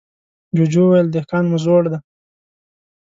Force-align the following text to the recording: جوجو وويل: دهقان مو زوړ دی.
جوجو 0.57 0.81
وويل: 0.87 1.07
دهقان 1.13 1.43
مو 1.49 1.57
زوړ 1.63 1.83
دی. 1.91 1.99